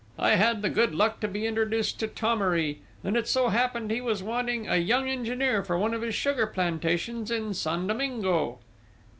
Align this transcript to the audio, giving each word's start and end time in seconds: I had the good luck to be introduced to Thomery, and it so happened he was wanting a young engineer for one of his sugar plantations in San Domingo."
I 0.17 0.31
had 0.31 0.63
the 0.63 0.69
good 0.71 0.95
luck 0.95 1.19
to 1.19 1.27
be 1.27 1.45
introduced 1.45 1.99
to 1.99 2.07
Thomery, 2.07 2.79
and 3.03 3.15
it 3.15 3.27
so 3.27 3.49
happened 3.49 3.91
he 3.91 4.01
was 4.01 4.23
wanting 4.23 4.67
a 4.67 4.77
young 4.77 5.07
engineer 5.07 5.63
for 5.63 5.77
one 5.77 5.93
of 5.93 6.01
his 6.01 6.15
sugar 6.15 6.47
plantations 6.47 7.29
in 7.29 7.53
San 7.53 7.85
Domingo." 7.85 8.57